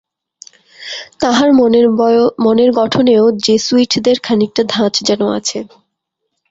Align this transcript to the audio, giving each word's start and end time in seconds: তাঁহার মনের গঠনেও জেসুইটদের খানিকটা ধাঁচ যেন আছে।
তাঁহার 1.19 1.49
মনের 2.45 2.69
গঠনেও 2.79 3.23
জেসুইটদের 3.45 4.17
খানিকটা 4.23 4.63
ধাঁচ 4.69 4.93
যেন 5.07 5.21
আছে। 5.37 5.59